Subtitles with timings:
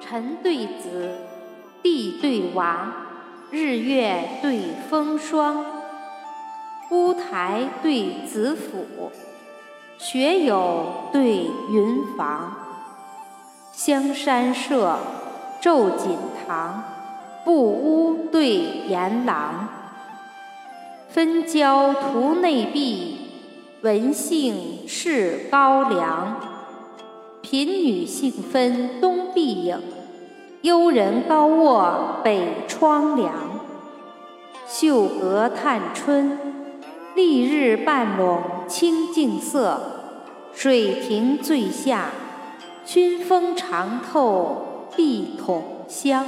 [0.00, 1.16] 辰对子，
[1.82, 2.92] 地对王，
[3.50, 5.64] 日月对风霜。
[6.90, 9.10] 乌台对子府，
[9.98, 12.56] 学友对云房。
[13.72, 14.98] 香山社，
[15.60, 16.82] 昼锦堂，
[17.44, 18.48] 布屋对
[18.88, 19.68] 檐廊。
[21.08, 23.18] 分交图内壁，
[23.82, 26.57] 文姓是高粱。
[27.50, 29.80] 贫女杏分东壁影，
[30.60, 33.32] 幽人高卧北窗凉。
[34.66, 36.38] 秀阁探春，
[37.14, 39.80] 丽日半笼清净色。
[40.52, 42.10] 水亭醉下，
[42.84, 46.26] 熏风长透碧筒香。